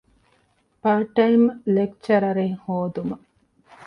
ޕާޓް 0.81 1.09
ޓައިމް 1.15 1.47
ލެކްޗަރަރެއް 1.75 2.57
ހޯދުމަށް 2.63 3.25